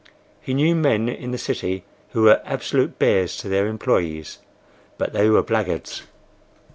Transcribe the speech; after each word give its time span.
He 0.41 0.55
knew 0.55 0.73
men 0.73 1.07
in 1.07 1.29
the 1.29 1.37
city 1.37 1.83
who 2.13 2.23
were 2.23 2.41
absolute 2.43 2.97
bears 2.97 3.37
to 3.37 3.47
their 3.49 3.67
employees; 3.67 4.39
but 4.97 5.13
they 5.13 5.29
were 5.29 5.43
blackguards. 5.43 6.01